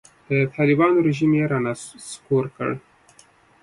[0.29, 2.71] د طالبانو رژیم یې رانسکور کړ.